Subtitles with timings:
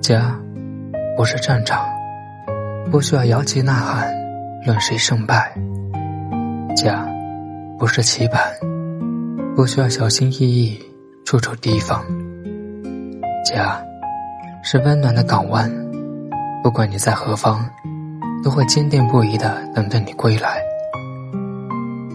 [0.00, 0.34] 家
[1.16, 1.86] 不是战场，
[2.90, 4.10] 不需要摇旗呐喊
[4.64, 5.54] 论谁胜败。
[6.74, 7.06] 家
[7.78, 8.42] 不是棋盘，
[9.54, 10.80] 不需要小心翼翼
[11.24, 12.02] 处处提防。
[13.44, 13.78] 家
[14.62, 15.70] 是温暖的港湾，
[16.62, 17.68] 不管你在何方，
[18.42, 20.62] 都会坚定不移的等着你归来。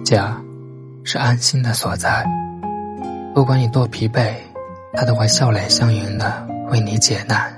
[0.03, 0.35] 家
[1.03, 2.25] 是安心的所在，
[3.35, 4.33] 不管你多疲惫，
[4.93, 7.54] 他都会笑脸相迎的为你解难。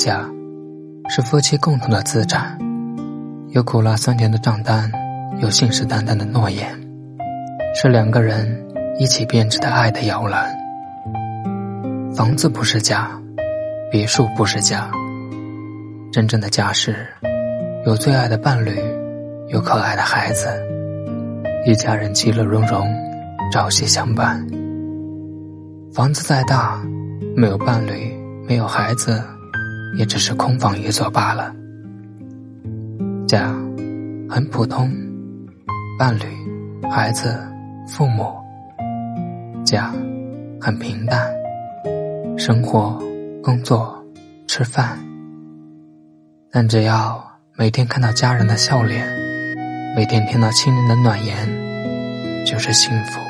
[0.00, 0.26] 家，
[1.10, 2.58] 是夫妻共同的资产，
[3.50, 4.90] 有苦辣酸甜的账单，
[5.42, 6.74] 有信誓旦旦的诺言，
[7.74, 8.66] 是两个人
[8.98, 10.50] 一起编织的爱的摇篮。
[12.14, 13.10] 房子不是家，
[13.90, 14.90] 别墅不是家，
[16.10, 17.06] 真正的家是，
[17.84, 18.80] 有最爱的伴侣，
[19.48, 20.48] 有可爱的孩子，
[21.66, 22.88] 一家人其乐融融，
[23.52, 24.42] 朝夕相伴。
[25.92, 26.80] 房子再大，
[27.36, 29.22] 没有伴侣，没有孩子。
[29.96, 31.54] 也只是空房一座罢了。
[33.26, 33.54] 家
[34.28, 34.90] 很普通，
[35.98, 36.24] 伴侣、
[36.90, 37.38] 孩子、
[37.86, 38.34] 父母。
[39.64, 39.92] 家
[40.60, 41.30] 很平淡，
[42.36, 43.00] 生活、
[43.42, 44.04] 工作、
[44.46, 44.98] 吃饭。
[46.50, 47.22] 但只要
[47.56, 49.06] 每天看到家人的笑脸，
[49.94, 53.20] 每天听到亲人的暖言，就是幸福。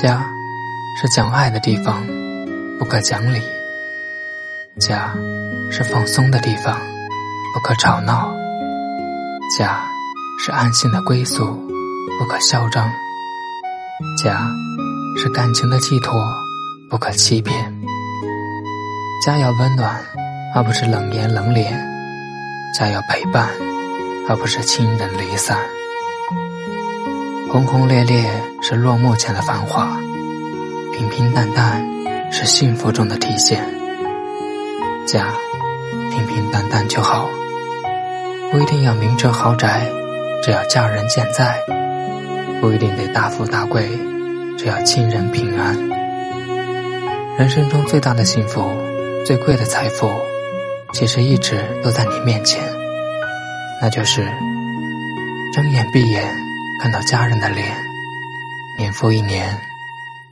[0.00, 0.24] 家
[1.00, 2.02] 是讲爱的地方，
[2.78, 3.40] 不可讲理。
[4.78, 5.14] 家
[5.70, 6.78] 是放松的地方，
[7.54, 8.30] 不可吵闹；
[9.58, 9.82] 家
[10.38, 11.46] 是安心的归宿，
[12.18, 12.84] 不可嚣张；
[14.22, 14.46] 家
[15.16, 16.22] 是感情的寄托，
[16.90, 17.72] 不可欺骗。
[19.24, 19.98] 家要温暖，
[20.54, 21.72] 而不是冷言冷脸；
[22.78, 23.48] 家要陪伴，
[24.28, 25.56] 而不是亲人离散。
[27.50, 28.30] 轰轰烈烈
[28.60, 29.96] 是落幕前的繁华，
[30.92, 31.82] 平平淡淡
[32.30, 33.64] 是幸福中的体现。
[35.06, 35.32] 家，
[36.10, 37.30] 平平淡淡就好，
[38.50, 39.86] 不一定要名车豪宅，
[40.42, 41.54] 只要家人健在；
[42.60, 43.88] 不一定得大富大贵，
[44.58, 45.78] 只要亲人平安。
[47.38, 48.68] 人生中最大的幸福，
[49.24, 50.10] 最贵的财富，
[50.92, 52.60] 其实一直都在你面前，
[53.80, 54.26] 那就是
[55.54, 56.36] 睁眼闭眼
[56.82, 57.76] 看到家人的脸，
[58.76, 59.56] 年复一年，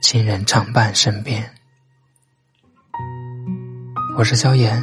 [0.01, 1.54] 亲人常伴身边。
[4.17, 4.81] 我是萧炎，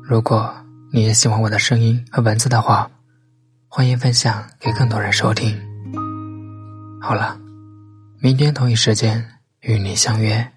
[0.00, 0.54] 如果
[0.92, 2.88] 你也喜欢我的声音和文字的话，
[3.66, 5.60] 欢迎分享给更多人收听。
[7.02, 7.36] 好了，
[8.20, 9.26] 明天同一时间
[9.62, 10.48] 与你相约。